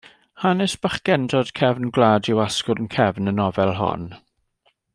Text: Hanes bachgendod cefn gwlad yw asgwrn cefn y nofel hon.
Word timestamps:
Hanes 0.43 0.71
bachgendod 0.85 1.51
cefn 1.59 1.91
gwlad 1.97 2.31
yw 2.33 2.41
asgwrn 2.47 2.89
cefn 2.97 3.31
y 3.33 3.35
nofel 3.41 3.75
hon. 3.83 4.09